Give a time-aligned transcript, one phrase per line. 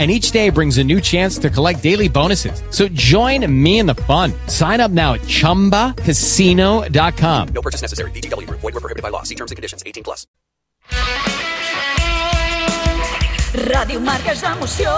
[0.00, 2.62] and each day brings a new chance to collect daily bonuses.
[2.70, 4.32] So join me in the fun.
[4.46, 7.48] Sign up now at ChumbaCasino.com.
[7.48, 8.10] No purchase necessary.
[8.12, 8.60] VGW Group.
[8.60, 9.24] Void were prohibited by law.
[9.24, 9.82] See terms and conditions.
[9.84, 10.26] 18 plus.
[13.50, 14.92] Ràdio Marca és emoció,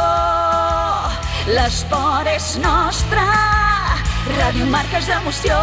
[1.48, 3.24] l'esport és nostre.
[4.36, 5.56] Ràdio Marca és emoció,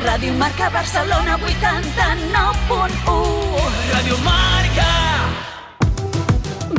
[0.00, 3.68] Ràdio Marca Barcelona 89.1.
[3.92, 4.95] Ràdio Marca.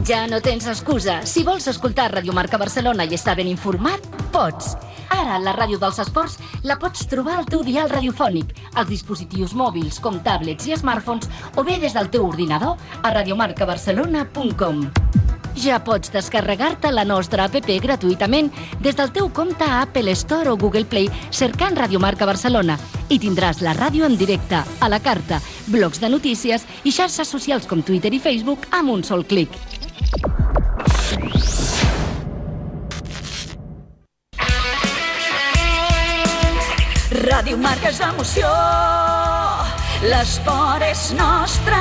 [0.07, 1.17] Ja no tens excusa.
[1.27, 4.77] Si vols escoltar Ràdio Marca Barcelona i estar ben informat, pots.
[5.11, 9.99] Ara, la ràdio dels esports la pots trobar al teu dial radiofònic, als dispositius mòbils
[9.99, 14.85] com tablets i smartphones o bé des del teu ordinador a radiomarcabarcelona.com.
[15.59, 20.55] Ja pots descarregar-te la nostra app gratuïtament des del teu compte a Apple Store o
[20.55, 22.77] Google Play cercant Radio Marca Barcelona
[23.09, 27.67] i tindràs la ràdio en directe, a la carta, blocs de notícies i xarxes socials
[27.67, 29.51] com Twitter i Facebook amb un sol clic.
[37.27, 38.49] Ràdio Marca és emoció,
[40.03, 41.79] l'esport és nostre.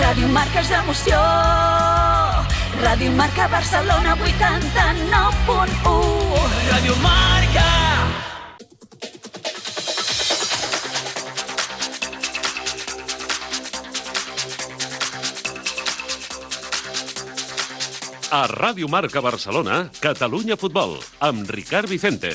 [0.00, 1.20] Ràdio Marca és emoció,
[2.80, 6.64] Ràdio Marca Barcelona 89.1.
[6.70, 7.68] Ràdio Marca.
[18.34, 22.34] A Ràdio Marca Barcelona, Catalunya Futbol, amb Ricard Vicente.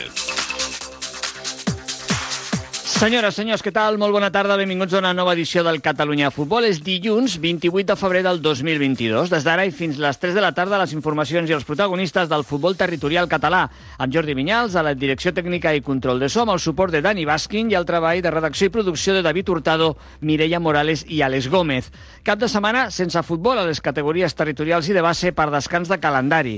[2.99, 3.95] Senyores, senyors, què tal?
[3.95, 6.65] Molt bona tarda, benvinguts a una nova edició del Catalunya Futbol.
[6.67, 9.29] És dilluns 28 de febrer del 2022.
[9.31, 12.43] Des d'ara i fins les 3 de la tarda, les informacions i els protagonistes del
[12.43, 13.61] futbol territorial català.
[14.03, 16.99] Amb Jordi Vinyals, a la direcció tècnica i control de so, amb el suport de
[16.99, 21.21] Dani Baskin i el treball de redacció i producció de David Hurtado, Mireia Morales i
[21.23, 21.87] Alex Gómez.
[22.27, 26.01] Cap de setmana sense futbol a les categories territorials i de base per descans de
[26.03, 26.57] calendari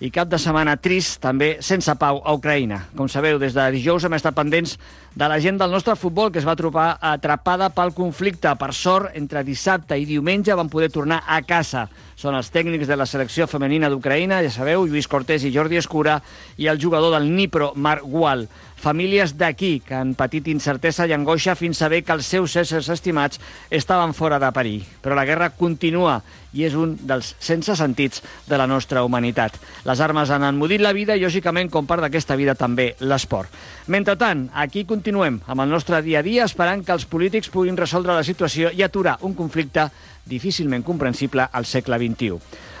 [0.00, 2.84] i cap de setmana trist també sense pau a Ucraïna.
[2.94, 4.76] Com sabeu, des de dijous hem estat pendents
[5.18, 8.52] de la gent del nostre futbol que es va trobar atrapada pel conflicte.
[8.60, 11.88] Per sort, entre dissabte i diumenge van poder tornar a casa.
[12.14, 16.20] Són els tècnics de la selecció femenina d'Ucraïna, ja sabeu, Lluís Cortés i Jordi Escura,
[16.56, 18.46] i el jugador del Nipro, Marc Gual.
[18.78, 22.88] Famílies d'aquí que han patit incertesa i angoixa fins a saber que els seus éssers
[22.94, 23.40] estimats
[23.74, 24.84] estaven fora de perill.
[25.02, 26.20] Però la guerra continua
[26.54, 29.58] i és un dels sense sentits de la nostra humanitat.
[29.84, 33.50] Les armes han enmudit la vida i, lògicament, com part d'aquesta vida, també l'esport.
[33.90, 38.14] Mentrestant, aquí continuem amb el nostre dia a dia esperant que els polítics puguin resoldre
[38.14, 39.90] la situació i aturar un conflicte
[40.28, 42.38] difícilment comprensible al segle XXI.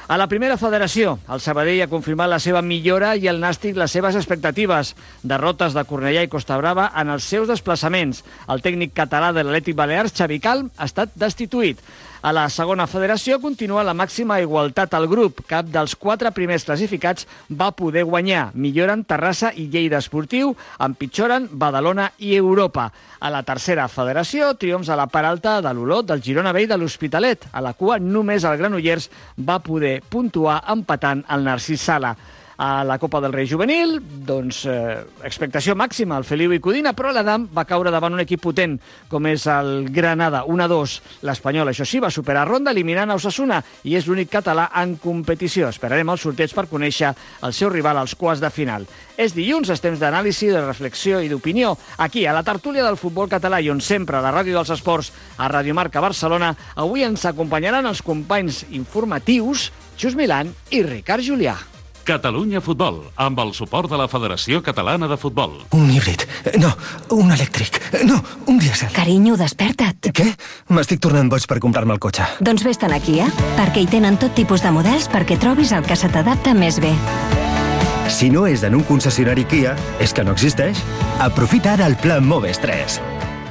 [0.08, 3.92] A la primera federació, el Sabadell ha confirmat la seva millora i el Nàstic les
[3.92, 4.94] seves expectatives.
[5.20, 8.22] Derrotes de Cornellà i Costa Brava en els seus desplaçaments.
[8.48, 11.82] El tècnic català de l'Atlètic Balears, Xavi Calm, ha estat destituït.
[12.18, 15.44] A la segona federació continua la màxima igualtat al grup.
[15.46, 17.28] Cap dels quatre primers classificats
[17.60, 18.48] va poder guanyar.
[18.58, 20.50] Milloren Terrassa i Lleida Esportiu,
[20.82, 22.88] empitjoren Badalona i Europa.
[23.20, 26.76] A la tercera federació, triomfs a la part alta de l'Olot, del Girona i de
[26.76, 27.46] l'Hospitalet.
[27.52, 32.16] A la cua, només el Granollers va poder puntuar empatant el Narcís Sala
[32.58, 37.12] a la Copa del Rei Juvenil, doncs eh, expectació màxima al Feliu i Codina, però
[37.14, 38.74] l'Adam va caure davant un equip potent
[39.08, 40.96] com és el Granada, 1-2.
[41.22, 45.70] L'Espanyol, això sí, va superar ronda eliminant a Osasuna i és l'únic català en competició.
[45.70, 47.14] Esperarem el sorteig per conèixer
[47.46, 48.90] el seu rival als quarts de final.
[49.14, 53.30] És dilluns, és temps d'anàlisi, de reflexió i d'opinió, aquí, a la tertúlia del futbol
[53.30, 57.22] català i on sempre, a la ràdio dels esports, a Radio Marca Barcelona, avui ens
[57.30, 61.77] acompanyaran els companys informatius Xus Milan i Ricard Julià.
[62.08, 65.58] Catalunya Futbol, amb el suport de la Federació Catalana de Futbol.
[65.76, 66.22] Un híbrid.
[66.56, 66.70] No,
[67.12, 67.76] un elèctric.
[68.08, 68.16] No,
[68.48, 68.88] un dièsel.
[68.96, 70.08] Carinyo, desperta't.
[70.16, 70.24] Què?
[70.72, 72.24] M'estic tornant boig per comprar-me el cotxe.
[72.40, 73.28] Doncs vés-te'n a Kia,
[73.58, 76.94] perquè hi tenen tot tipus de models perquè trobis el que se t'adapta més bé.
[78.08, 80.80] Si no és en un concessionari Kia, és que no existeix.
[81.20, 83.02] Aprofita ara el Plan Moves 3.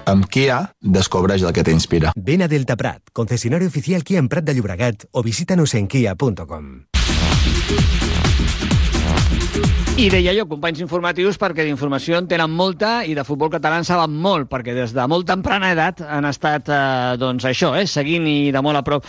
[0.10, 2.18] Amb Kia, descobreix el que t'inspira.
[2.18, 6.88] Ven a Delta Prat, concesionario oficial Kia en Prat de Llobregat o visítanos en kia.com.
[9.98, 13.88] I deia jo, companys informatius, perquè d'informació en tenen molta i de futbol català en
[13.88, 18.28] saben molt, perquè des de molt temprana edat han estat, eh, doncs això, eh, seguint
[18.30, 19.08] i de molt a prop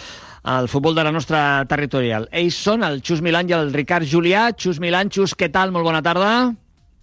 [0.49, 2.29] el futbol de la nostra territorial.
[2.33, 4.55] Ells són el Xus Milan i el Ricard Julià.
[4.57, 5.73] Xus Milan, Xus, què tal?
[5.73, 6.55] Molt bona tarda.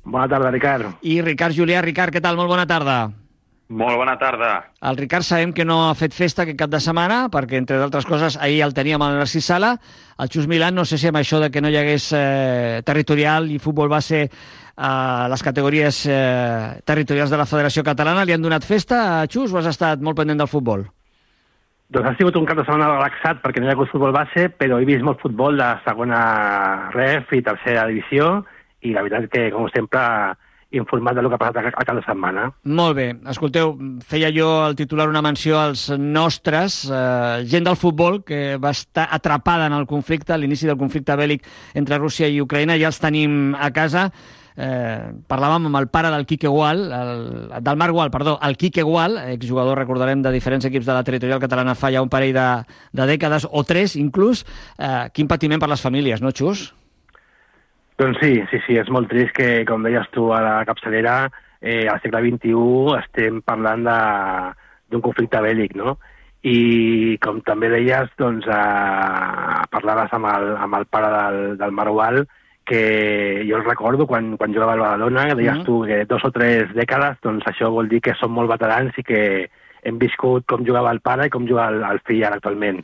[0.04, 0.98] Bona tarda, Ricard.
[1.02, 2.38] I Ricard Julià, Ricard, què tal?
[2.38, 3.25] Molt bona tarda.
[3.67, 4.50] Molt bona tarda.
[4.85, 8.06] El Ricard sabem que no ha fet festa aquest cap de setmana, perquè, entre d'altres
[8.06, 9.71] coses, ahir el teníem al Narcís Sala.
[10.21, 13.50] El Xus Milan, no sé si amb això de que no hi hagués eh, territorial
[13.50, 14.27] i futbol base
[14.77, 14.91] a
[15.31, 19.57] les categories eh, territorials de la Federació Catalana, li han donat festa a Xus o
[19.57, 20.85] has estat molt pendent del futbol?
[21.89, 24.50] Doncs ha sigut un cap de setmana relaxat perquè no hi ha hagut futbol base,
[24.62, 26.21] però he vist molt futbol de segona
[26.94, 28.44] ref i tercera divisió
[28.85, 30.01] i la veritat és que, com sempre,
[30.71, 32.50] informat del que ha passat a cada setmana.
[32.63, 33.07] Molt bé.
[33.31, 33.75] Escolteu,
[34.06, 39.07] feia jo al titular una menció als nostres, eh, gent del futbol que va estar
[39.12, 43.00] atrapada en el conflicte, a l'inici del conflicte bèl·lic entre Rússia i Ucraïna, ja els
[43.00, 44.12] tenim a casa.
[44.56, 48.83] Eh, parlàvem amb el pare del Quique Gual, el, del Marc Gual, perdó, el Quique
[48.83, 52.47] Gual, exjugador, recordarem, de diferents equips de la territorial catalana fa ja un parell de,
[52.95, 54.45] de dècades, o tres inclús.
[54.79, 56.69] Eh, quin patiment per les famílies, no, Xus?
[57.97, 61.30] Doncs sí, sí, sí, és molt trist que, com deies tu a la capçalera,
[61.62, 65.95] eh, al segle XXI estem parlant d'un conflicte bèl·lic, no?
[66.45, 72.25] I com també deies, doncs, eh, parlaves amb el, amb el pare del, del Marual,
[72.65, 75.65] que jo el recordo quan, quan jugava al Badalona, que deies mm -hmm.
[75.65, 79.03] tu que dos o tres dècades, doncs això vol dir que som molt veterans i
[79.03, 79.50] que
[79.83, 82.83] hem viscut com jugava el pare i com juga el, el fill ara actualment.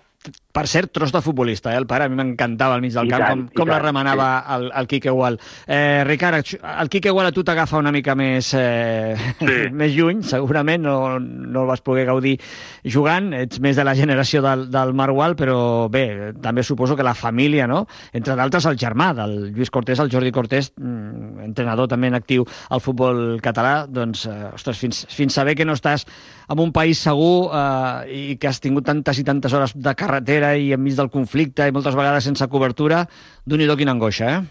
[0.52, 2.06] Per cert, tros de futbolista, eh, el pare.
[2.06, 4.54] A mi m'encantava al mig del I camp, tant, com, com la tant, remenava sí.
[4.56, 5.40] el, el Quique Gual.
[5.68, 9.70] Eh, Ricard, el Quique Gual a tu t'agafa una mica més, eh, Sí.
[9.82, 12.36] més lluny, segurament, no, no el vas poder gaudir
[12.84, 17.16] jugant, ets més de la generació del, del Margual, però bé, també suposo que la
[17.18, 17.86] família, no?
[18.14, 22.46] Entre d'altres, el germà del Lluís Cortés, el Jordi Cortés, mm, entrenador també en actiu
[22.70, 26.06] al futbol català, doncs, eh, ostres, fins, fins saber que no estàs
[26.52, 30.41] en un país segur eh, i que has tingut tantes i tantes hores de carretera
[30.58, 33.06] i enmig del conflicte i moltes vegades sense cobertura,
[33.46, 34.42] d'un i do quina angoixa, eh?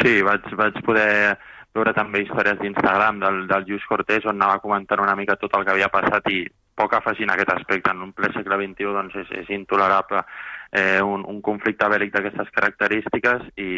[0.00, 1.36] Sí, vaig, vaig poder
[1.74, 5.66] veure també històries d'Instagram del, del Lluís Cortés on anava comentant una mica tot el
[5.66, 6.44] que havia passat i
[6.80, 7.92] poc afegint aquest aspecte.
[7.92, 10.24] En un ple segle XXI doncs, és, és intolerable
[10.72, 13.70] eh, un, un conflicte bèl·lic d'aquestes característiques i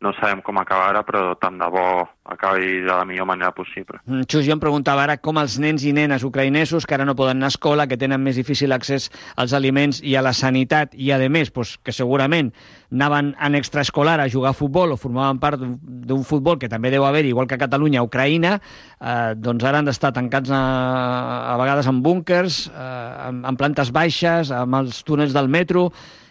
[0.00, 1.82] no sabem com acabarà, però tant de bo
[2.30, 3.98] acabi de la millor manera possible.
[4.06, 7.12] Mm, Xus, jo em preguntava ara com els nens i nenes ucraïnesos que ara no
[7.18, 10.94] poden anar a escola, que tenen més difícil accés als aliments i a la sanitat,
[10.96, 12.52] i a més, doncs, que segurament
[12.90, 17.04] anaven en extraescolar a jugar a futbol o formaven part d'un- futbol que també deu
[17.04, 18.54] haver, igual que a Catalunya, a Ucraïna,
[19.00, 20.62] eh, doncs ara han d'estar tancats a,
[21.52, 25.90] a vegades en búnkers, eh, en, en plantes baixes, amb els túnels del metro,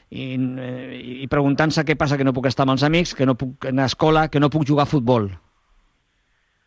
[0.10, 3.36] i, eh, i preguntant-se què passa que no puc estar amb els amics, que no
[3.36, 5.30] puc anar a escola, que no puc jugar a futbol.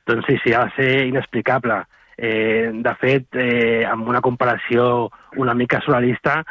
[0.07, 1.83] Doncs sí, sí, ha de ser inexplicable.
[2.17, 6.43] Eh, de fet, eh, amb una comparació una mica surrealista,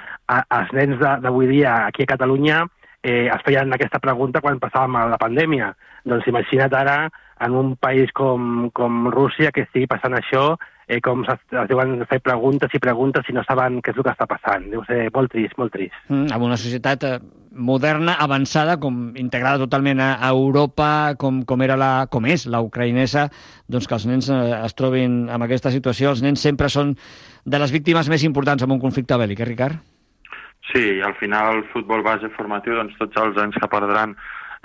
[0.50, 2.66] els nens de- d'avui dia aquí a Catalunya
[3.04, 5.74] eh, es feien aquesta pregunta quan passàvem a la pandèmia.
[6.04, 7.10] Doncs imagina't ara,
[7.40, 10.58] en un país com, com Rússia, que estigui passant això,
[10.92, 14.06] eh, com es, es deuen fer preguntes i preguntes i no saben què és el
[14.06, 14.68] que està passant.
[14.74, 15.96] Deu ser molt trist, molt trist.
[16.10, 17.14] Mm, amb una societat eh,
[17.52, 20.90] moderna, avançada, com integrada totalment a, a Europa,
[21.22, 23.30] com, com, era la, com és la ucraïnesa,
[23.72, 26.12] doncs que els nens eh, es trobin en aquesta situació.
[26.12, 26.96] Els nens sempre són
[27.46, 29.80] de les víctimes més importants en un conflicte bèl·lic, eh, Ricard?
[30.72, 34.14] Sí, al final el futbol base formatiu, doncs tots els anys que perdran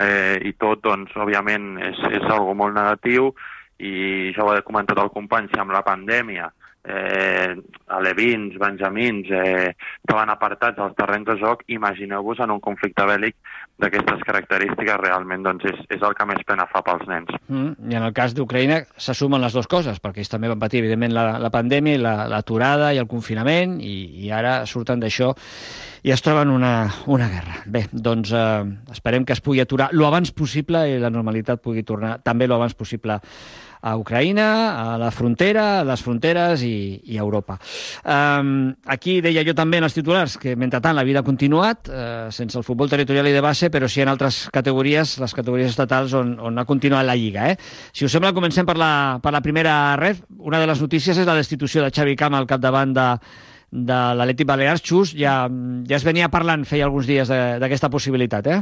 [0.03, 3.31] eh, i tot, doncs, òbviament, és, és algo molt negatiu
[3.79, 6.49] i ja ho ha comentat el company, si amb la pandèmia
[6.87, 7.51] eh,
[7.91, 13.35] alevins, benjamins eh, estaven apartats als terrenys de joc, imagineu-vos en un conflicte bèl·lic
[13.77, 17.29] d'aquestes característiques, realment doncs, és, és el que més pena fa pels nens.
[17.51, 20.63] Mm, I en el cas d'Ucraïna se sumen les dues coses, perquè ells també van
[20.63, 25.03] patir, evidentment, la, la pandèmia i la- l'aturada i el confinament, i, i ara surten
[25.03, 25.33] d'això
[26.07, 27.59] i es troben una, una guerra.
[27.67, 28.65] Bé, doncs eh,
[28.95, 32.55] esperem que es pugui aturar lo abans possible i la normalitat pugui tornar també lo
[32.55, 33.19] abans possible
[33.81, 34.47] a Ucraïna,
[34.93, 37.57] a la frontera, a les fronteres i, i a Europa.
[38.03, 42.27] Um, aquí deia jo també en els titulars que, mentrestant, la vida ha continuat, eh,
[42.33, 46.15] sense el futbol territorial i de base, però sí en altres categories, les categories estatals,
[46.17, 47.51] on, on ha continuat la Lliga.
[47.51, 47.57] Eh?
[47.93, 48.91] Si us sembla, comencem per la,
[49.23, 50.23] per la primera ref.
[50.37, 53.07] Una de les notícies és la destitució de Xavi Cama al capdavant de,
[53.71, 54.83] de l'Atlètic Balears.
[54.83, 55.43] Xus, ja,
[55.87, 58.61] ja es venia parlant feia alguns dies d'aquesta possibilitat, eh?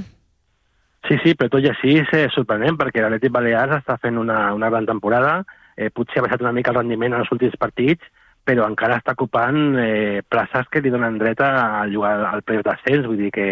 [1.08, 4.54] Sí, sí, però tot i així és eh, sorprenent perquè l'Atlètic Balears està fent una,
[4.58, 5.44] una gran temporada,
[5.78, 8.02] eh, potser ha baixat una mica el rendiment en els últims partits,
[8.46, 13.06] però encara està ocupant eh, places que li donen dret a jugar al playoff d'ascens,
[13.06, 13.48] vull dir que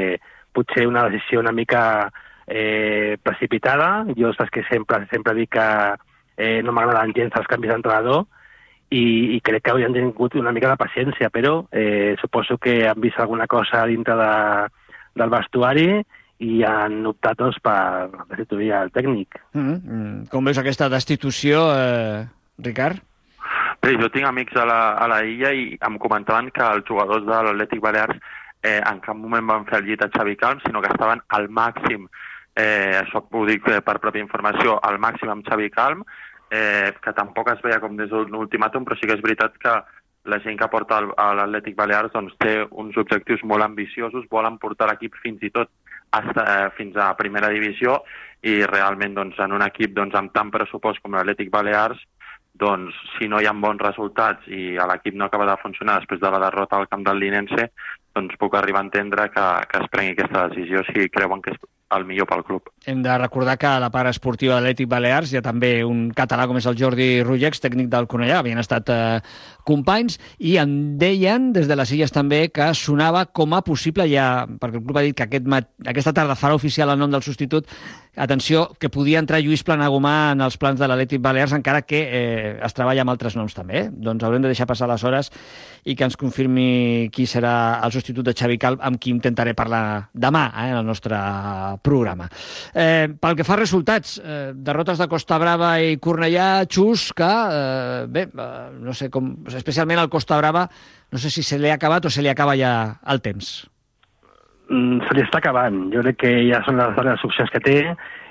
[0.54, 1.84] potser una decisió una mica
[2.48, 4.06] eh, precipitada.
[4.18, 5.68] Jo saps que sempre, sempre dic que
[6.38, 8.26] eh, no m'agraden gens els canvis d'entrenador
[8.94, 13.02] i, i crec que haurien tingut una mica de paciència, però eh, suposo que han
[13.02, 14.34] vist alguna cosa dintre de,
[15.22, 15.88] del vestuari
[16.44, 19.40] i han optat doncs, per destituir el tècnic.
[19.54, 20.30] Mm -hmm.
[20.30, 23.02] Com veus aquesta destitució, eh, Ricard?
[23.82, 27.26] Bé, jo tinc amics a la, a la illa i em comentaven que els jugadors
[27.26, 28.18] de l'Atlètic Balears
[28.64, 31.50] eh, en cap moment van fer el llit a Xavi Calm, sinó que estaven al
[31.50, 32.08] màxim,
[32.56, 36.06] eh, això ho dic eh, per pròpia informació, al màxim amb Xavi Calm,
[36.50, 39.76] eh, que tampoc es veia com des d'un ultimàtum, però sí que és veritat que
[40.32, 44.88] la gent que porta a l'Atlètic Balears doncs, té uns objectius molt ambiciosos, volen portar
[44.88, 45.70] l'equip fins i tot
[46.14, 48.02] hasta, eh, fins a primera divisió
[48.44, 52.02] i realment doncs, en un equip doncs, amb tant pressupost com l'Atlètic Balears
[52.54, 56.30] doncs si no hi ha bons resultats i l'equip no acaba de funcionar després de
[56.30, 57.72] la derrota al camp del Linense,
[58.14, 61.62] doncs puc arribar a entendre que, que es prengui aquesta decisió si creuen que és
[61.98, 62.70] el millor pel club.
[62.86, 66.10] Hem de recordar que a la part esportiva de l'Atlètic Balears hi ha també un
[66.16, 69.20] català com és el Jordi Rullex, tècnic del Conellà, havien estat eh,
[69.68, 74.48] companys, i en deien des de les illes també que sonava com a possible ja,
[74.60, 77.26] perquè el club ha dit que aquest mat aquesta tarda farà oficial el nom del
[77.26, 77.70] substitut,
[78.16, 82.52] atenció, que podia entrar Lluís Planagumà en els plans de l'Atlètic Balears, encara que eh,
[82.62, 83.80] es treballa amb altres noms també.
[83.80, 83.90] Eh?
[83.90, 85.32] Doncs haurem de deixar passar les hores
[85.90, 90.10] i que ens confirmi qui serà el substitut de Xavi Calp, amb qui intentaré parlar
[90.14, 91.18] demà eh, en el nostre
[91.84, 92.30] programa.
[92.74, 97.34] Eh, pel que fa a resultats, eh, derrotes de Costa Brava i Cornellà, Xus, que,
[97.34, 99.34] eh, bé, eh, no sé com...
[99.54, 100.68] Especialment al Costa Brava,
[101.12, 102.74] no sé si se li ha acabat o se li acaba ja
[103.10, 103.73] el temps.
[104.70, 105.90] Mm, se li està acabant.
[105.94, 107.78] Jo crec que ja són les darreres opcions que té.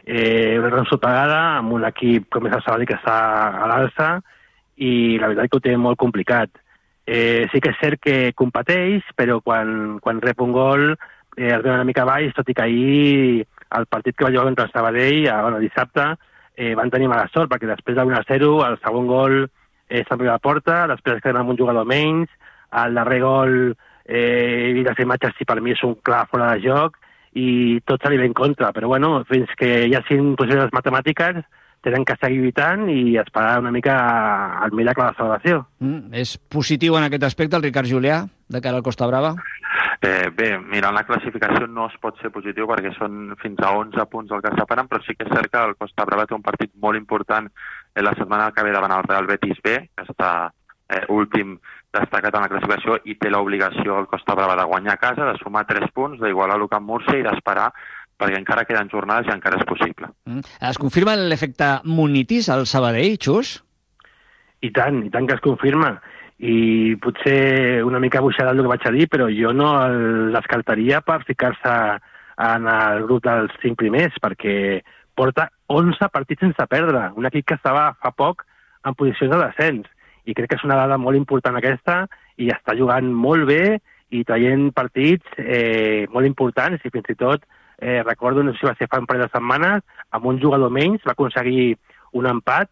[0.02, 3.16] Eh, una gran sopegada amb un equip com és el Sabadell que està
[3.62, 4.08] a l'alça
[4.82, 6.50] i la veritat que ho té molt complicat.
[7.06, 10.92] Eh, sí que és cert que competeix, però quan, quan rep un gol
[11.36, 14.48] eh, es ve una mica baix, tot i que ahir el partit que va jugar
[14.48, 16.12] contra el Sabadell, a, bueno, dissabte,
[16.56, 19.38] eh, van tenir mala sort, perquè després de 1-0, el segon gol
[19.88, 22.30] eh, s'ha la porta, després es queden amb un jugador menys,
[22.82, 23.56] el darrer gol
[24.12, 27.00] eh, vist les imatges si per mi és un clar fora de joc,
[27.32, 31.40] i tot se li ve en contra, però bueno, fins que hi hagin possibilitats matemàtiques,
[31.82, 33.94] tenen que seguir lluitant i esperar una mica
[34.64, 35.64] el miracle de la salvació.
[35.82, 39.34] Mm, és positiu en aquest aspecte el Ricard Julià, de cara al Costa Brava?
[40.02, 44.06] Eh, bé, mirant la classificació no es pot ser positiu perquè són fins a 11
[44.10, 46.42] punts el que separen, però sí que és cert que el Costa Brava té un
[46.42, 50.32] partit molt important en la setmana que ve davant el Real Betis B, que està
[50.92, 51.56] eh, últim
[51.92, 55.36] destacat en la classificació i té l'obligació el Costa Brava de guanyar a casa, de
[55.40, 57.70] sumar 3 punts, d'igualar el Camp Múrcia i d'esperar
[58.22, 60.08] perquè encara queden jornades i encara és possible.
[60.28, 60.46] Mm.
[60.70, 63.56] Es confirma l'efecte Munitis al Sabadell, Xus?
[64.62, 65.96] I tant, i tant que es confirma
[66.42, 71.00] i potser una mica buixarà el que vaig a dir, però jo no el descartaria
[71.06, 71.74] per ficar-se
[72.42, 74.80] en el grup dels cinc primers, perquè
[75.14, 78.42] porta 11 partits sense perdre, un equip que estava fa poc
[78.88, 79.90] en posicions de descens,
[80.24, 82.04] i crec que és una dada molt important aquesta,
[82.38, 83.64] i està jugant molt bé
[84.12, 87.44] i traient partits eh, molt importants, i fins i tot,
[87.78, 90.70] eh, recordo, no sé si va ser fa un parell de setmanes, amb un jugador
[90.70, 91.76] menys va aconseguir
[92.12, 92.68] un empat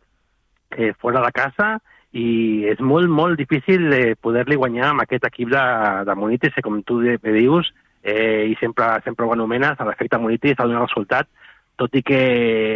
[0.77, 1.79] eh, fora de casa,
[2.13, 5.63] i és molt, molt difícil eh, poder-li guanyar amb aquest equip de,
[6.07, 7.71] de Munitis, que com tu dius,
[8.03, 11.31] eh, i sempre, sempre ho anomenes, l'efecte Munitis ha donat resultat,
[11.81, 12.21] tot i que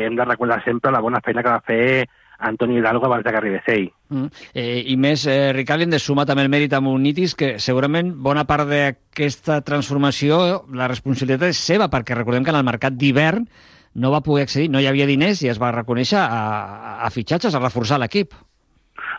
[0.07, 2.07] hem de recordar sempre la bona feina que va fer
[2.39, 3.91] Antoni Hidalgo abans que arribés ell.
[4.15, 4.31] Mm.
[4.55, 8.13] Eh, I més, eh, Ricard, hem de sumar també el mèrit a Munitis, que segurament
[8.23, 13.49] bona part d'aquesta transformació, la responsabilitat és seva, perquè recordem que en el mercat d'hivern
[13.95, 17.55] no va poder accedir, no hi havia diners i es va reconèixer a, a fitxatges,
[17.55, 18.35] a reforçar l'equip.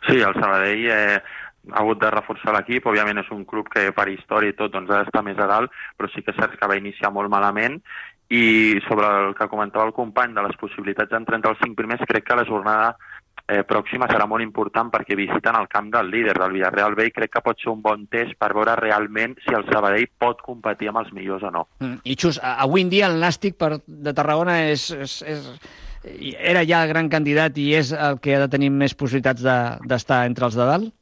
[0.08, 1.20] Sí, el Sabadell eh,
[1.72, 2.88] ha hagut de reforçar l'equip.
[2.92, 5.72] Òbviament és un club que per història i tot doncs, ha d'estar més a dalt,
[5.98, 7.80] però sí que és cert que va iniciar molt malament
[8.30, 12.02] i sobre el que comentava el company de les possibilitats d'entrar entre els cinc primers,
[12.10, 12.96] crec que la jornada
[13.48, 17.14] eh, pròxima serà molt important perquè visiten el camp del líder del Villarreal B i
[17.14, 20.90] crec que pot ser un bon test per veure realment si el Sabadell pot competir
[20.90, 21.66] amb els millors o no.
[21.80, 22.02] Mm.
[22.04, 25.50] I Xus, avui en dia el Nàstic per, de Tarragona és, és, és,
[26.40, 30.24] era ja el gran candidat i és el que ha de tenir més possibilitats d'estar
[30.24, 30.94] de, entre els de dalt?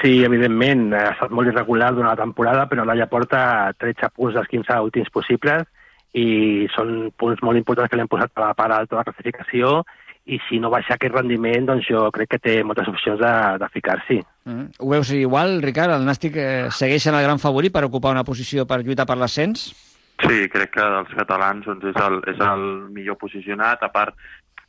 [0.00, 3.40] Sí, evidentment, ha estat molt irregular durant la temporada, però ara ja porta
[3.78, 5.66] 13 punts dels 15 últims possibles
[6.14, 9.82] i són punts molt importants que l'hem posat a la part alta de la classificació
[10.24, 13.68] i si no baixa aquest rendiment, doncs jo crec que té moltes opcions de, de
[13.74, 14.20] ficar-s'hi.
[14.48, 14.70] Mm.
[14.80, 15.92] Ho veus igual, Ricard?
[15.98, 19.18] El Nàstic eh, segueix en el gran favorit per ocupar una posició per lluitar per
[19.20, 19.68] l'ascens?
[20.22, 22.64] Sí, crec que dels catalans doncs, és, el, és el
[22.94, 23.82] millor posicionat.
[23.84, 24.16] A part,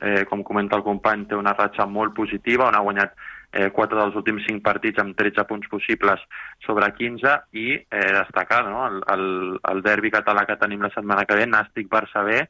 [0.02, 3.16] eh, com comenta el company, té una ratxa molt positiva on ha guanyat
[3.56, 6.22] eh, 4 dels últims 5 partits amb 13 punts possibles
[6.66, 8.84] sobre 15 i eh, destacar no?
[8.90, 9.28] el, el,
[9.72, 12.42] el derbi català que tenim la setmana que ve, Nàstic-Barça B,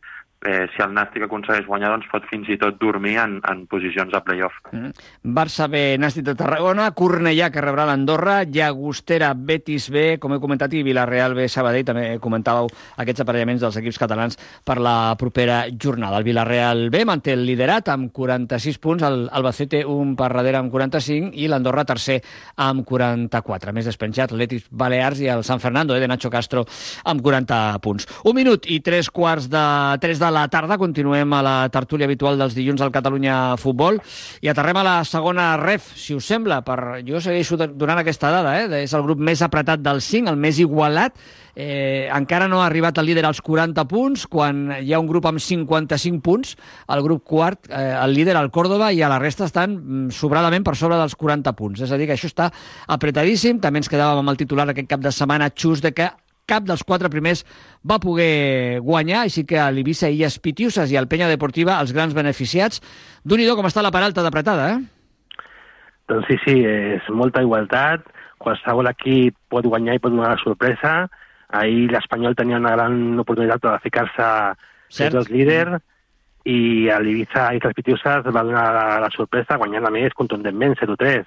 [0.46, 4.12] eh, si el Nàstic aconsegueix guanyar, doncs pot fins i tot dormir en, en posicions
[4.14, 4.58] de playoff.
[4.72, 4.94] Mm.
[5.36, 10.74] Barça B, Nàstic de Tarragona, Cornellà, que rebrà l'Andorra, Llagostera, Betis B, com he comentat,
[10.74, 12.70] i Villarreal B, Sabadell, també comentàveu
[13.02, 16.20] aquests aparellaments dels equips catalans per la propera jornada.
[16.22, 20.74] El Villarreal B manté el liderat amb 46 punts, el Albacete un per darrere amb
[20.74, 22.20] 45 i l'Andorra tercer
[22.62, 23.74] amb 44.
[23.76, 26.66] Més despenjat, l'Etis Balears i el San Fernando eh, de Nacho Castro
[27.06, 28.08] amb 40 punts.
[28.26, 29.66] Un minut i tres quarts de
[30.02, 30.78] tres de la tarda.
[30.82, 34.02] Continuem a la tertúlia habitual dels dilluns al Catalunya Futbol
[34.44, 36.60] i aterrem a la segona ref, si us sembla.
[36.68, 36.78] Per...
[37.08, 38.84] Jo segueixo donant aquesta dada, eh?
[38.84, 41.16] és el grup més apretat del 5, el més igualat.
[41.56, 45.30] Eh, encara no ha arribat el líder als 40 punts, quan hi ha un grup
[45.30, 46.58] amb 55 punts,
[46.92, 50.68] el grup quart, eh, el líder, el Córdoba, i a la resta estan mm, sobradament
[50.68, 51.86] per sobre dels 40 punts.
[51.88, 52.52] És a dir, que això està
[52.92, 53.64] apretadíssim.
[53.64, 56.12] També ens quedàvem amb el titular aquest cap de setmana, just de que
[56.46, 57.44] cap dels quatre primers
[57.84, 62.14] va poder guanyar, així que a l'Ibissa i Pitiuses i el Penya Deportiva, els grans
[62.14, 62.82] beneficiats.
[63.24, 64.80] d'un i com està la paralta d'apretada, eh?
[66.08, 68.06] Doncs sí, sí, és molta igualtat.
[68.38, 71.08] Qualsevol equip pot guanyar i pot donar la sorpresa.
[71.50, 74.28] Ahir l'Espanyol tenia una gran oportunitat de ficar-se
[75.02, 75.82] entre els líders
[76.46, 80.78] i a l'Ibiza i les Pitiuses va donar la, la sorpresa guanyant a més contundentment
[80.78, 81.26] 0-3.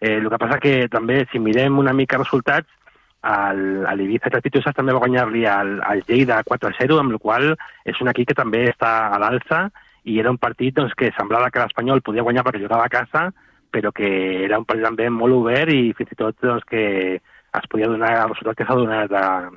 [0.00, 2.68] Eh, el que passa que també, si mirem una mica resultats,
[3.22, 3.52] a
[3.98, 7.50] l'Ibiza Pitiuses també va guanyar-li al, al Lleida 4-0, amb el qual
[7.84, 9.68] és un equip que també està a l'alça
[10.04, 13.28] i era un partit doncs, que semblava que l'Espanyol podia guanyar perquè jugava a casa,
[13.70, 17.20] però que era un partit també molt obert i fins i tot doncs, que
[17.56, 19.12] es podia donar el resultat que s'ha donat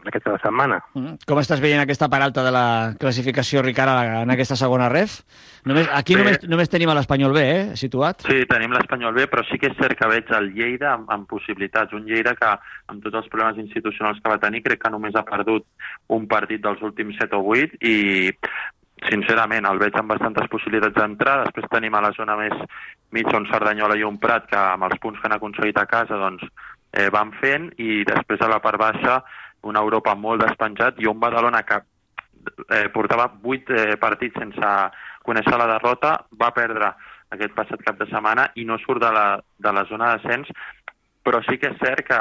[0.08, 0.80] aquesta setmana.
[0.96, 1.18] Mm.
[1.28, 2.66] Com estàs veient aquesta paralta de la
[3.00, 5.20] classificació, Ricard, en aquesta segona ref?
[5.68, 6.24] Només, aquí bé.
[6.24, 8.24] només, només tenim l'Espanyol B, eh, situat.
[8.26, 11.28] Sí, tenim l'Espanyol B, però sí que és cert que veig el Lleida amb, amb
[11.30, 11.94] possibilitats.
[11.94, 12.52] Un Lleida que,
[12.88, 15.68] amb tots els problemes institucionals que va tenir, crec que només ha perdut
[16.08, 18.32] un partit dels últims 7 o 8 i
[19.10, 21.42] sincerament, el veig amb bastantes possibilitats d'entrar.
[21.46, 22.54] Després tenim a la zona més
[23.12, 26.20] mitja on Cerdanyola i un Prat, que amb els punts que han aconseguit a casa,
[26.22, 26.46] doncs,
[26.92, 29.22] eh, van fent i després a la part baixa
[29.68, 31.80] una Europa molt despenjat i un Badalona que
[32.70, 34.74] eh, portava vuit eh, partits sense
[35.26, 36.92] conèixer la derrota, va perdre
[37.32, 40.50] aquest passat cap de setmana i no surt de la, de la zona d'ascens,
[41.24, 42.20] però sí que és cert que,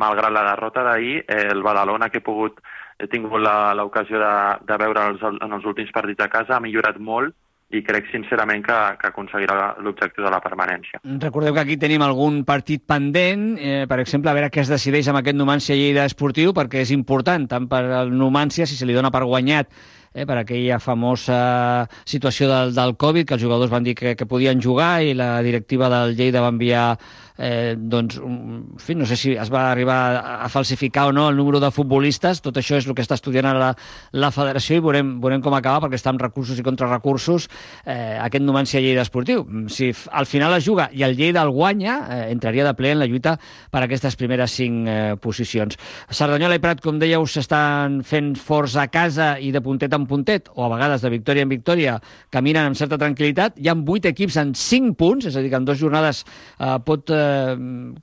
[0.00, 2.62] malgrat la derrota d'ahir, eh, el Badalona que he pogut
[2.98, 4.32] he tingut l'ocasió de,
[4.66, 7.36] de veure els, en els últims partits a casa, ha millorat molt
[7.68, 11.02] i crec sincerament que, que aconseguirà l'objectiu de la permanència.
[11.20, 15.10] Recordeu que aquí tenim algun partit pendent, eh, per exemple, a veure què es decideix
[15.10, 18.96] amb aquest Numància Lleida Esportiu, perquè és important, tant per al Numància, si se li
[18.96, 19.68] dona per guanyat,
[20.14, 24.28] eh, per aquella famosa situació del, del Covid, que els jugadors van dir que, que
[24.28, 26.94] podien jugar i la directiva del Lleida va enviar
[27.38, 29.98] eh, doncs, en fi, no sé si es va arribar
[30.42, 33.46] a falsificar o no el número de futbolistes, tot això és el que està estudiant
[33.46, 33.70] ara la,
[34.12, 37.48] la federació i veurem, veurem com acaba, perquè està amb recursos i contrarrecursos
[37.86, 39.46] eh, aquest Numancia Lleida Esportiu.
[39.72, 43.02] Si al final es juga i el Lleida el guanya, eh, entraria de ple en
[43.02, 43.36] la lluita
[43.70, 45.78] per aquestes primeres cinc eh, posicions.
[46.10, 50.50] Cerdanyola i Prat, com dèieu, s'estan fent forts a casa i de puntet en puntet,
[50.56, 51.98] o a vegades de victòria en victòria,
[52.34, 53.60] caminen amb certa tranquil·litat.
[53.62, 56.76] Hi ha vuit equips en cinc punts, és a dir, que en dues jornades eh,
[56.84, 57.27] pot eh,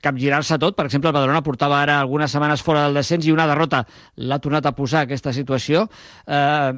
[0.02, 0.76] capgirar-se tot.
[0.76, 3.84] Per exemple, el Badalona portava ara algunes setmanes fora del descens i una derrota
[4.16, 5.86] l'ha tornat a posar aquesta situació.
[6.26, 6.72] Eh,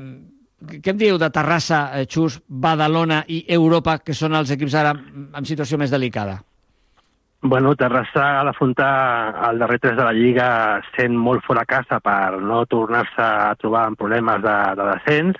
[0.59, 4.95] què em diu de Terrassa, eh, Xus, Badalona i Europa, que són els equips ara
[4.99, 6.41] en situació més delicada?
[7.41, 8.91] Bueno, Terrassa ha d'afrontar
[9.49, 10.49] el darrer 3 de la Lliga
[10.97, 15.39] sent molt fora casa per no tornar-se a trobar en problemes de, de descens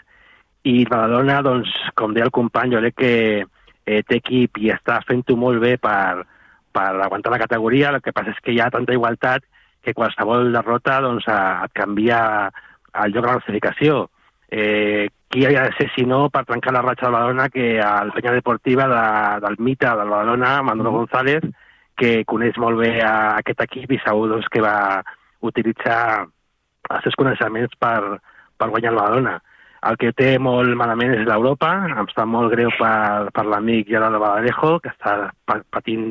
[0.63, 5.01] i Badalona, doncs, com deia el company, jo crec que eh, té equip i està
[5.09, 6.23] fent-ho molt bé per,
[6.79, 9.45] per aguantar la categoria, el que passa és que hi ha tanta igualtat
[9.83, 14.07] que qualsevol derrota doncs, et canvia el lloc de la classificació.
[14.49, 18.13] Eh, qui havia de ser, si no, per trencar la ratxa de Badalona, que el
[18.15, 19.03] penya deportiva de,
[19.45, 20.95] del mite del Badalona, Manolo.
[21.03, 21.45] González,
[21.99, 25.03] que coneix molt bé a aquest equip i segur doncs, que va
[25.45, 26.01] utilitzar
[26.89, 28.01] els seus coneixements per,
[28.57, 29.37] per guanyar el Badalona.
[29.89, 34.19] El que té molt malament és l'Europa, em està molt greu per, per l'amic Gerardo
[34.23, 36.09] Badalejo, que està patint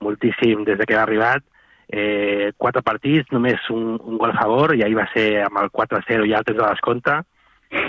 [0.00, 1.44] moltíssim des de que ha arribat.
[1.86, 5.70] Eh, quatre partits, només un, un gol a favor, i ahir va ser amb el
[5.70, 7.20] 4-0 i altres de descompte,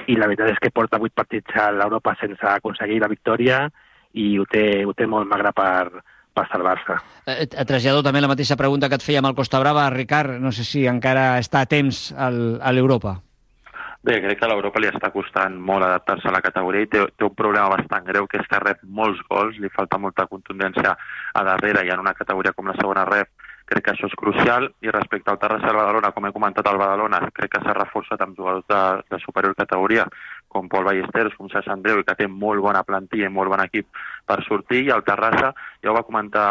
[0.07, 3.65] i la veritat és que porta vuit partits a l'Europa sense aconseguir la victòria
[4.17, 6.01] i ho té, ho té molt magre per,
[6.33, 6.97] per salvar-se.
[7.25, 10.37] Eh, et trasllado també la mateixa pregunta que et feia amb el Costa Brava, Ricard,
[10.41, 13.17] no sé si encara està a temps al, a l'Europa.
[14.07, 17.01] Bé, crec que a l'Europa li està costant molt adaptar-se a la categoria i té,
[17.19, 20.93] té un problema bastant greu, que és que rep molts gols, li falta molta contundència
[21.35, 23.33] a darrere i en una categoria com la segona rep
[23.67, 24.69] crec que això és crucial.
[24.79, 28.23] I respecte al Terrassa del Badalona, com he comentat al Badalona, crec que s'ha reforçat
[28.23, 30.07] amb jugadors de, de superior categoria
[30.47, 33.91] com Pol Ballesteros, com César Andreu, que té molt bona plantilla i molt bon equip
[34.23, 35.51] per sortir, i el Terrassa,
[35.83, 36.49] ja ho va comentar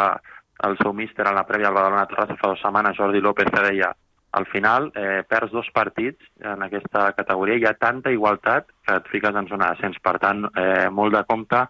[0.69, 3.65] el seu míster en la prèvia al Badalona Terrassa fa dues setmanes, Jordi López, que
[3.71, 3.97] deia
[4.33, 9.13] al final eh, perds dos partits en aquesta categoria, hi ha tanta igualtat que et
[9.13, 10.01] fiques en zona d'ascens.
[10.03, 11.67] Per tant, eh, molt de compte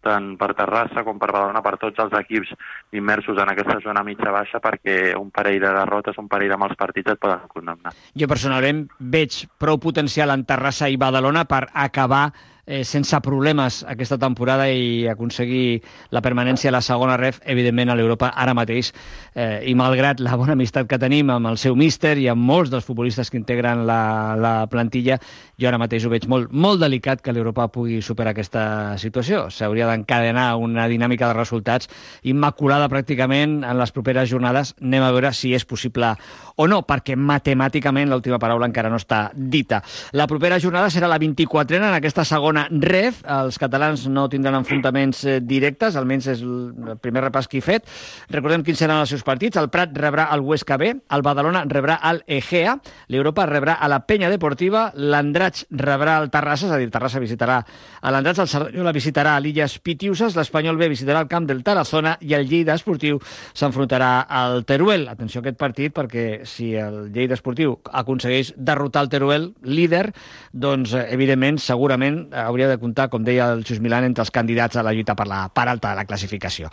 [0.00, 2.54] tant per Terrassa com per Badalona, per tots els equips
[2.96, 7.14] immersos en aquesta zona mitja-baixa, perquè un parell de derrotes, un parell de mals partits
[7.14, 7.92] et poden condemnar.
[8.16, 12.30] Jo personalment veig prou potencial en Terrassa i Badalona per acabar
[12.70, 15.82] eh, sense problemes aquesta temporada i aconseguir
[16.14, 18.92] la permanència a la segona ref, evidentment, a l'Europa ara mateix.
[19.34, 22.70] Eh, I malgrat la bona amistat que tenim amb el seu míster i amb molts
[22.70, 25.18] dels futbolistes que integren la, la plantilla,
[25.58, 29.48] jo ara mateix ho veig molt, molt delicat que l'Europa pugui superar aquesta situació.
[29.50, 31.90] S'hauria d'encadenar una dinàmica de resultats
[32.22, 34.76] immaculada pràcticament en les properes jornades.
[34.80, 36.14] Anem a veure si és possible
[36.60, 39.82] o no, perquè matemàticament l'última paraula encara no està dita.
[40.12, 43.22] La propera jornada serà la 24a en aquesta segona ref.
[43.24, 47.88] Els catalans no tindran enfrontaments eh, directes, almenys és el primer repàs que he fet.
[48.30, 49.60] Recordem quins seran els seus partits.
[49.60, 52.76] El Prat rebrà el Huesca B, el Badalona rebrà el Egea,
[53.08, 57.60] l'Europa rebrà a la Penya Deportiva, l'Andratx rebrà el Terrassa, és a dir, Terrassa visitarà
[58.00, 62.16] a l'Andratx, el Cerdanyola visitarà a l'Illes Pitiuses, l'Espanyol B visitarà el camp del Tarazona
[62.20, 63.20] i el Lleida Esportiu
[63.54, 65.08] s'enfrontarà al Teruel.
[65.10, 70.10] Atenció a aquest partit perquè si el Lleida Esportiu aconsegueix derrotar el Teruel, líder,
[70.52, 74.76] doncs, eh, evidentment, segurament hauria de comptar, com deia el Xus Milan, entre els candidats
[74.76, 76.70] a la lluita per la part alta de la classificació.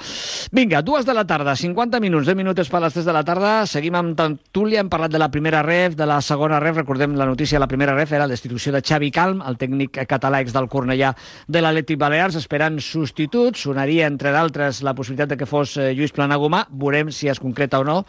[0.52, 3.54] Vinga, dues de la tarda, 50 minuts, 10 minuts per les 3 de la tarda.
[3.70, 6.78] Seguim amb Tantúlia, hem parlat de la primera ref, de la segona ref.
[6.82, 10.02] Recordem la notícia de la primera ref, era la destitució de Xavi Calm, el tècnic
[10.08, 11.14] català ex del Cornellà
[11.48, 13.66] de l'Atlètic Balears, esperant substituts.
[13.68, 16.66] Sonaria, entre d'altres, la possibilitat de que fos eh, Lluís Planagumà.
[16.72, 18.04] Veurem si es concreta o no.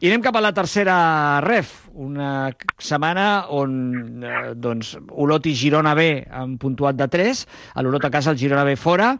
[0.00, 5.94] I anem cap a la tercera ref, una setmana on eh, doncs, Olot i Girona
[5.94, 7.42] B han puntuat de 3,
[7.74, 9.12] a l'Olot a casa, el Girona B fora,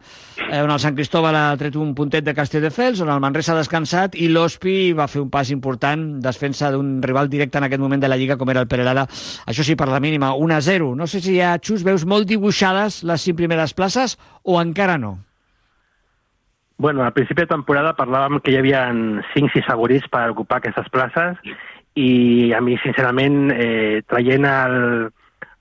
[0.50, 3.60] eh, on el Sant Cristóbal ha tret un puntet de Castelldefels, on el Manresa ha
[3.60, 8.02] descansat i l'Hospi va fer un pas important, defensa d'un rival directe en aquest moment
[8.02, 9.06] de la Lliga com era el Perelada,
[9.46, 10.94] això sí, per la mínima, 1-0.
[10.98, 15.18] No sé si ja, Xus, veus molt dibuixades les cinc primeres places o encara no?
[16.76, 21.38] Bueno, al principi de temporada parlàvem que hi havia 5-6 favorits per ocupar aquestes places
[21.94, 24.76] i a mi, sincerament, eh, traient el,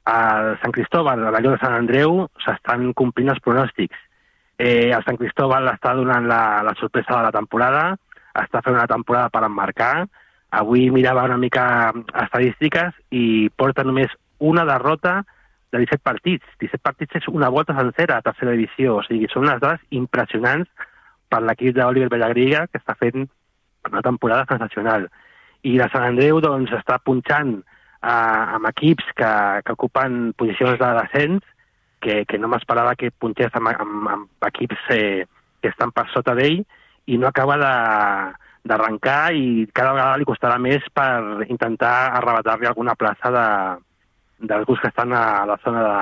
[0.10, 4.00] el Sant Cristóbal, a l'allò de Sant Andreu, s'estan complint els pronòstics.
[4.58, 7.86] Eh, el Sant Cristóbal està donant la, la sorpresa de la temporada,
[8.42, 9.94] està fent una temporada per emmarcar.
[10.54, 11.66] Avui mirava una mica
[12.26, 15.22] estadístiques i porta només una derrota
[15.74, 16.46] de 17 partits.
[16.62, 19.00] 17 partits és una volta sencera a tercera divisió.
[19.00, 20.70] O sigui, són unes dades impressionants
[21.30, 23.26] per l'equip d'Oliver Bellagriga, que està fent
[23.90, 25.10] una temporada sensacional.
[25.64, 29.34] I la Sant Andreu doncs, està punxant eh, amb equips que,
[29.66, 31.44] que ocupen posicions de descens,
[32.04, 35.26] que, que no m'esperava que punxés amb, amb, amb equips eh,
[35.64, 36.64] que estan per sota d'ell,
[37.08, 37.76] i no acaba de
[38.64, 43.48] d'arrencar i cada vegada li costarà més per intentar arrebatar-li alguna plaça de,
[44.48, 45.98] dels grups que estan a la zona de,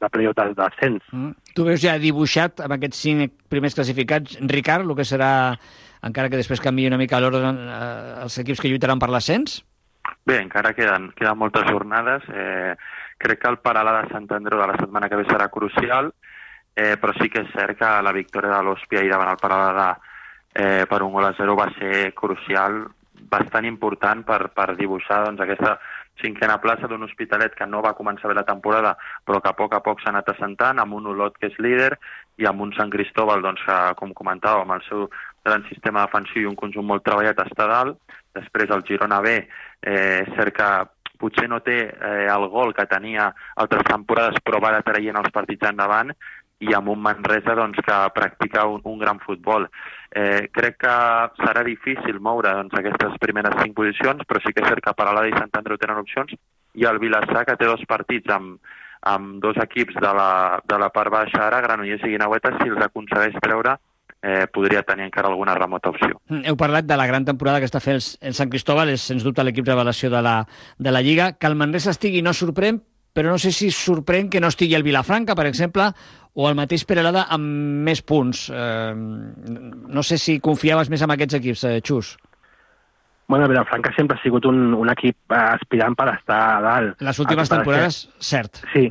[0.00, 1.04] de playoff de d'ascens.
[1.12, 1.34] Mm.
[1.52, 5.32] Tu veus ja dibuixat amb aquests cinc primers classificats, Ricard, el que serà,
[6.02, 9.60] encara que després canvi una mica l'ordre, eh, els equips que lluitaran per l'ascens?
[10.26, 12.22] Bé, encara queden, queden moltes jornades.
[12.28, 12.74] Eh,
[13.22, 16.12] crec que el paral·lel de Sant Andreu de la setmana que ve serà crucial,
[16.74, 19.78] eh, però sí que és cert que la victòria de l'Hòspia ahir davant el paral·lel
[19.78, 19.88] de,
[20.54, 22.84] eh, per un gol a zero va ser crucial,
[23.32, 25.78] bastant important per, per dibuixar doncs, aquesta
[26.20, 29.74] cinquena plaça d'un Hospitalet que no va començar bé la temporada, però que a poc
[29.74, 31.94] a poc s'ha anat assentant, amb un Olot que és líder
[32.38, 35.08] i amb un Sant Cristóbal, doncs, que, com comentàvem, el seu
[35.44, 37.98] gran sistema defensiu i un conjunt molt treballat està dalt.
[38.32, 39.36] Després el Girona B,
[39.82, 40.70] eh, que
[41.22, 43.30] potser no té eh, el gol que tenia
[43.62, 46.10] altres temporades, però va traient els partits endavant
[46.62, 49.66] i amb un Manresa doncs, que practica un, un gran futbol.
[50.14, 50.94] Eh, crec que
[51.42, 55.30] serà difícil moure doncs, aquestes primeres cinc posicions, però sí que és cert que Paralada
[55.30, 56.34] i Sant Andreu tenen opcions,
[56.78, 58.60] i el Vilassar, que té dos partits amb,
[59.10, 62.86] amb dos equips de la, de la part baixa ara, Granollers i Guinaueta, si els
[62.86, 63.76] aconsegueix treure,
[64.22, 66.20] eh, podria tenir encara alguna remota opció.
[66.30, 69.26] Heu parlat de la gran temporada que està fent el, el Sant Cristóbal, és sens
[69.26, 70.38] dubte l'equip revelació de la,
[70.78, 71.32] de la Lliga.
[71.36, 72.80] Que el Manresa estigui no sorprèn,
[73.12, 75.90] però no sé si sorprèn que no estigui el Vilafranca, per exemple,
[76.32, 78.46] o el mateix Perelada amb més punts.
[78.48, 82.14] Eh, no sé si confiaves més en aquests equips, eh, Xus.
[83.28, 87.02] Bueno, Vilafranca sempre ha sigut un, un equip eh, aspirant per estar a dalt.
[87.02, 88.64] Les últimes El que passa temporades, és cert.
[88.72, 88.88] Sí,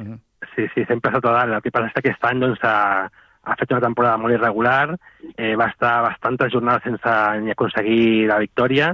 [0.56, 1.58] sí, sí, sempre ha estat a dalt.
[1.58, 3.10] El que passa és que aquest any doncs, ha,
[3.44, 4.98] ha fet una temporada molt irregular,
[5.36, 8.92] eh, va estar bastantes jornades sense ni aconseguir la victòria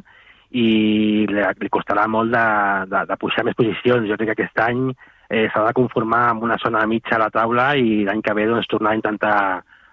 [0.56, 2.46] i li, li costarà molt de,
[2.88, 4.08] de, de pujar més posicions.
[4.08, 4.88] Jo crec que aquest any
[5.30, 8.48] eh, s'ha de conformar amb una zona mitja a la taula i l'any que ve
[8.48, 9.38] doncs, tornar a intentar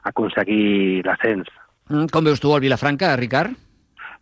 [0.05, 1.51] aconseguir l'ascens.
[1.91, 3.59] Mm, Com veus tu el Vilafranca, Ricard?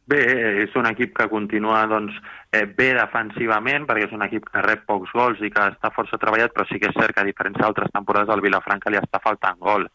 [0.09, 0.19] Bé,
[0.65, 2.17] és un equip que continua doncs,
[2.51, 6.19] eh, bé defensivament, perquè és un equip que rep pocs gols i que està força
[6.19, 9.21] treballat, però sí que és cert que a diferència d'altres temporades al Vilafranca li està
[9.23, 9.87] faltant gol.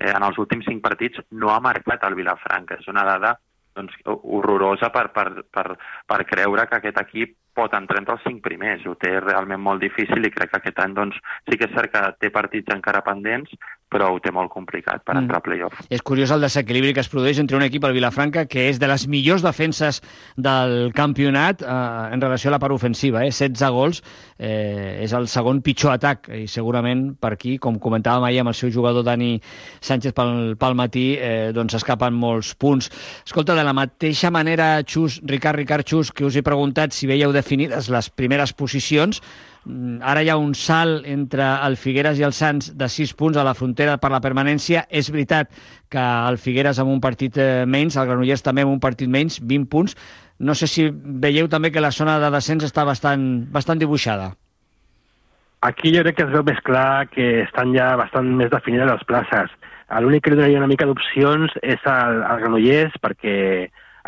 [0.00, 2.80] Eh, en els últims cinc partits no ha marcat el Vilafranca.
[2.80, 3.34] És una dada
[3.76, 5.66] doncs, horrorosa per, per, per,
[6.08, 8.84] per creure que aquest equip pot entrar entre els cinc primers.
[8.86, 11.16] Ho té realment molt difícil i crec que aquest any doncs,
[11.48, 13.50] sí que és cert que té partits encara pendents,
[13.90, 15.22] però ho té molt complicat per Mm.
[15.24, 15.80] entrar a playoff.
[15.90, 18.86] És curiós el desequilibri que es produeix entre un equip, el Vilafranca, que és de
[18.86, 20.00] les millors defenses
[20.36, 21.66] del campionat eh,
[22.14, 23.24] en relació a la part ofensiva.
[23.24, 23.32] Eh?
[23.32, 24.02] 16 gols,
[24.38, 28.54] eh, és el segon pitjor atac, i segurament per aquí, com comentàvem ahir amb el
[28.54, 29.40] seu jugador Dani
[29.80, 32.90] Sánchez pel, pel matí, eh, doncs escapen molts punts.
[33.26, 37.32] Escolta, de la mateixa manera, Xus, Ricard, Ricard Xus, que us he preguntat si veieu
[37.40, 39.20] definides les primeres posicions,
[39.66, 43.36] Mm, Ara hi ha un salt entre el Figueres i el Sants de 6 punts
[43.36, 44.86] a la frontera per la permanència.
[44.88, 45.50] És veritat
[45.92, 49.40] que el Figueres amb un partit eh, menys, el Granollers també amb un partit menys,
[49.40, 49.96] 20 punts.
[50.40, 54.32] No sé si veieu també que la zona de descens està bastant, bastant dibuixada.
[55.60, 59.04] Aquí jo crec que es veu més clar que estan ja bastant més definides les
[59.04, 59.52] places.
[60.00, 63.34] L'únic que li donaria una mica d'opcions és el, el Granollers, perquè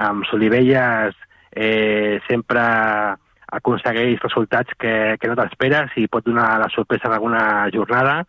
[0.01, 1.12] amb Solivelles
[1.53, 2.62] eh, sempre
[3.58, 8.22] aconsegueix resultats que, que no t'esperes i pot donar la sorpresa en alguna jornada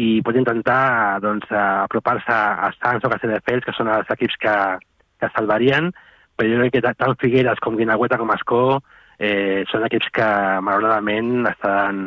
[0.00, 4.56] i pot intentar doncs, apropar-se a Sants o Castelldefels, que són els equips que,
[5.20, 5.90] que salvarien,
[6.36, 8.62] però jo crec que tant Figueres com Guinagüeta com Escó
[9.18, 10.28] eh, són equips que
[10.64, 12.02] malauradament estan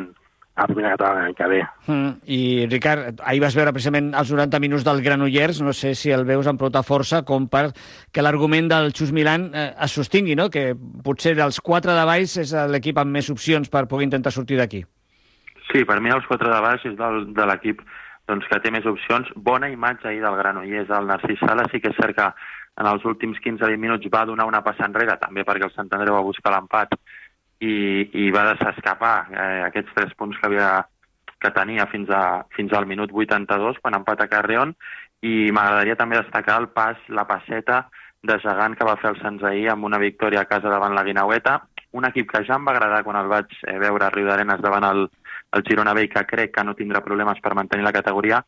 [0.56, 1.60] a la primera catalana l'any que ve.
[1.86, 2.12] Mm.
[2.32, 2.40] I,
[2.70, 6.48] Ricard, ahir vas veure precisament els 90 minuts del Granollers, no sé si el veus
[6.48, 7.68] amb prou força com per
[8.12, 10.48] que l'argument del Xus Milan eh, es sostingui, no?
[10.48, 10.72] que
[11.04, 14.82] potser dels quatre de baix és l'equip amb més opcions per poder intentar sortir d'aquí.
[15.68, 17.82] Sí, per mi els quatre de baix és del, de l'equip
[18.26, 19.28] doncs, que té més opcions.
[19.36, 20.88] Bona imatge ahir del Granollers.
[20.88, 22.30] El Narcís Sala sí que és cert que
[22.80, 26.16] en els últims 15-20 minuts va donar una passa enrere, també perquè el Sant Andreu
[26.16, 26.96] va buscar l'empat
[27.60, 30.70] i, i va deixar escapar eh, aquests tres punts que havia
[31.40, 34.72] que tenia fins, a, fins al minut 82 quan empata Carreon
[35.26, 37.86] i m'agradaria també destacar el pas, la passeta
[38.26, 41.04] de gegant que va fer el Sants ahir amb una victòria a casa davant la
[41.06, 41.60] Guinaueta,
[41.92, 44.62] un equip que ja em va agradar quan el vaig eh, veure a Riu d'Arenes
[44.64, 45.06] davant el,
[45.56, 48.42] el Girona B i que crec que no tindrà problemes per mantenir la categoria,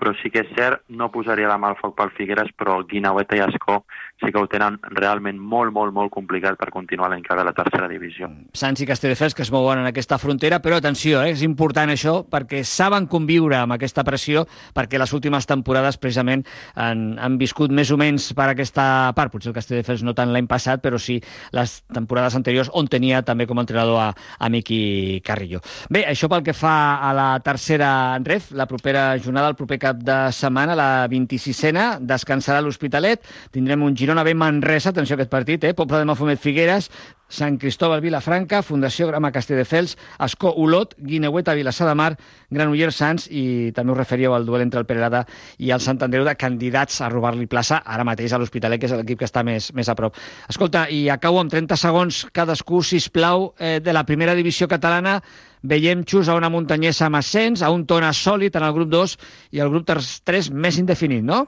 [0.00, 3.36] però sí que és cert, no posaria la mà al foc pel Figueres, però Guinaueta
[3.36, 3.82] i Escó
[4.20, 7.46] sí que ho tenen realment molt, molt, molt complicat per continuar l'any que ve a
[7.48, 8.28] la tercera divisió.
[8.56, 12.20] Sants i Castelldefels que es mouen en aquesta frontera, però atenció, eh, és important això
[12.28, 17.90] perquè saben conviure amb aquesta pressió perquè les últimes temporades precisament han, han viscut més
[17.90, 21.20] o menys per aquesta part, potser el Castelldefels no tant l'any passat, però sí
[21.56, 25.62] les temporades anteriors on tenia també com a entrenador a, a Miqui Carrillo.
[25.90, 29.89] Bé, això pel que fa a la tercera ref, la propera jornada, el proper cap
[29.96, 33.24] de setmana, la 26a, descansarà l'Hospitalet,
[33.54, 35.74] tindrem un Girona B Manresa, atenció a aquest partit, eh?
[35.74, 36.90] Poble de Mafumet Figueres,
[37.30, 42.08] Sant Cristóbal Vilafranca, Fundació Grama Castelldefels, Escó Olot, Guineueta Vilassar de Mar,
[42.50, 45.22] Granollers Sants i també us referíeu al duel entre el Perelada
[45.62, 48.96] i el Sant Andreu de candidats a robar-li plaça ara mateix a l'Hospitalet, que és
[48.98, 50.18] l'equip que està més, més a prop.
[50.50, 55.20] Escolta, i acabo amb 30 segons cadascú, si plau, eh, de la primera divisió catalana
[55.62, 59.16] veiem xus a una muntanyesa amb ascens, a un tona sòlid en el grup 2
[59.56, 61.46] i el grup 3 més indefinit, no?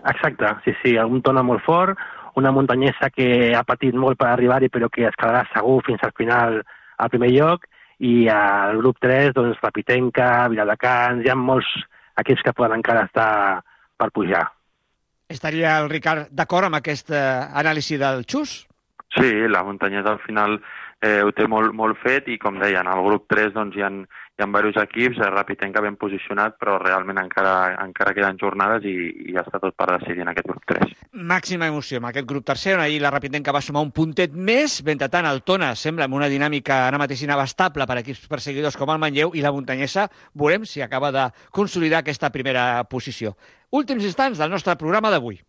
[0.00, 1.98] Exacte, sí, sí, un tona molt fort,
[2.40, 6.14] una muntanyesa que ha patit molt per arribar-hi però que es quedarà segur fins al
[6.16, 6.62] final
[7.00, 7.66] al primer lloc
[8.00, 11.68] i al grup 3, doncs, Rapitenca, Viladecans, hi ha molts
[12.20, 13.60] equips que poden encara estar
[14.00, 14.46] per pujar.
[15.30, 17.20] Estaria el Ricard d'acord amb aquest eh,
[17.60, 18.64] anàlisi del Xus?
[19.14, 20.56] Sí, la muntanyesa al final
[21.00, 23.90] eh, ho té molt, molt fet i, com deien, al grup 3 doncs, hi, ha,
[23.90, 28.94] hi ha diversos equips, eh, Rapitenca ben posicionat, però realment encara, encara queden jornades i,
[29.30, 30.94] i ja està tot per decidir en aquest grup 3.
[31.32, 34.80] Màxima emoció amb aquest grup tercer, on ahir la Rapitenca va sumar un puntet més,
[35.10, 39.00] tant el Tona sembla amb una dinàmica ara mateix inabastable per equips perseguidors com el
[39.00, 43.36] Manlleu, i la muntanyesa veurem si acaba de consolidar aquesta primera posició.
[43.70, 45.40] Últims instants del nostre programa d'avui.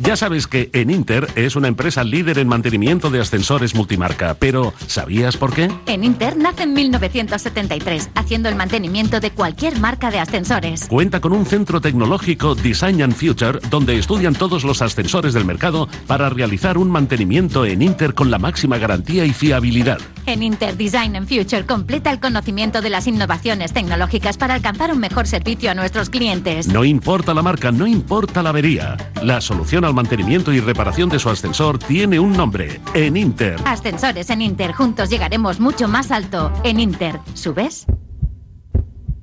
[0.00, 4.72] Ya sabes que en Inter es una empresa líder en mantenimiento de ascensores multimarca, pero
[4.86, 5.70] ¿sabías por qué?
[5.86, 10.86] En Inter nace en 1973, haciendo el mantenimiento de cualquier marca de ascensores.
[10.88, 15.88] Cuenta con un centro tecnológico Design and Future donde estudian todos los ascensores del mercado
[16.06, 19.98] para realizar un mantenimiento en Inter con la máxima garantía y fiabilidad.
[20.26, 24.98] En Inter Design and Future completa el conocimiento de las innovaciones tecnológicas para alcanzar un
[24.98, 26.68] mejor servicio a nuestros clientes.
[26.68, 28.96] No importa la marca, no importa la avería.
[29.22, 33.56] La solución al mantenimiento y reparación de su ascensor tiene un nombre, en Inter.
[33.64, 36.52] Ascensores en Inter, juntos llegaremos mucho más alto.
[36.64, 37.86] En Inter, ¿subes?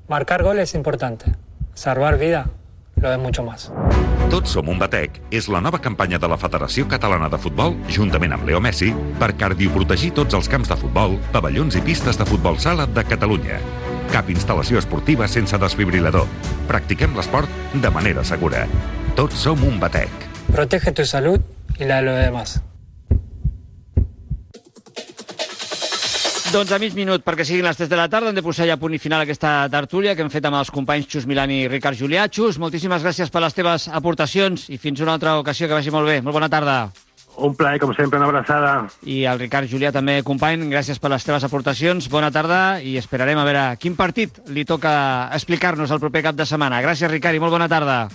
[0.07, 1.25] Marcar gol es importante.
[1.73, 2.49] Salvar vida
[2.95, 3.71] lo es mucho más.
[4.29, 8.35] Tots som un batec és la nova campanya de la Federació Catalana de Futbol, juntament
[8.35, 12.59] amb Leo Messi, per cardioprotegir tots els camps de futbol, pavellons i pistes de futbol
[12.61, 13.57] sala de Catalunya.
[14.13, 16.29] Cap instal·lació esportiva sense desfibrilador.
[16.69, 18.67] Practiquem l'esport de manera segura.
[19.17, 20.28] Tots som un batec.
[20.51, 21.39] Protege tu salud
[21.77, 22.61] y la de los demás.
[26.49, 28.79] Doncs a mig minut, perquè siguin les 3 de la tarda, hem de posar ja
[28.81, 31.67] punt i final a aquesta tertúlia que hem fet amb els companys Xus Milani i
[31.69, 32.23] Ricard Julià.
[32.25, 36.09] Xus, moltíssimes gràcies per les teves aportacions i fins una altra ocasió, que vagi molt
[36.09, 36.23] bé.
[36.25, 36.79] Molt bona tarda.
[37.37, 38.71] Un plaer, com sempre, una abraçada.
[39.05, 42.09] I al Ricard Julià també, company, gràcies per les teves aportacions.
[42.09, 46.49] Bona tarda i esperarem a veure quin partit li toca explicar-nos el proper cap de
[46.49, 46.81] setmana.
[46.81, 48.07] Gràcies, Ricard, i molt bona tarda.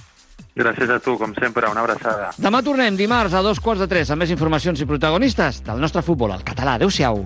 [0.54, 2.28] Gràcies a tu, com sempre, una abraçada.
[2.38, 6.04] Demà tornem dimarts a dos quarts de tres amb més informacions i protagonistes del nostre
[6.06, 6.78] futbol, el català.
[6.78, 7.24] Adéu-siau.